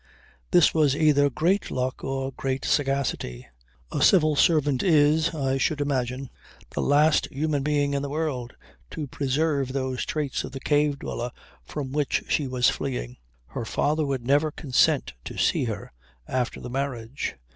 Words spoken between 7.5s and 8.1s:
being in the